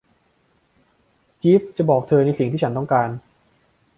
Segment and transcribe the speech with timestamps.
[1.41, 3.09] จีฟส์จะบอกเธอในสิ่งที่ฉันต้องการ